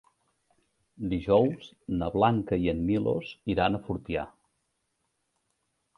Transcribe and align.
Dijous 1.11 1.67
na 1.99 2.09
Blanca 2.17 2.59
i 2.65 2.73
en 2.75 2.81
Milos 2.89 3.29
iran 3.57 3.77
a 3.77 3.83
Fortià. 3.91 4.25